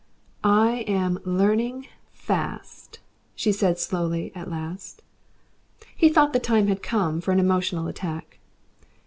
"I 0.43 0.77
am 0.87 1.19
learning 1.25 1.85
fast," 2.11 2.97
she 3.35 3.51
said 3.51 3.77
slowly, 3.77 4.31
at 4.33 4.49
last. 4.49 5.03
He 5.95 6.09
thought 6.09 6.33
the 6.33 6.39
time 6.39 6.65
had 6.69 6.81
come 6.81 7.21
for 7.21 7.31
an 7.31 7.39
emotional 7.39 7.85
attack. 7.87 8.39